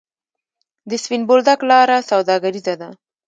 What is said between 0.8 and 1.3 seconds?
د سپین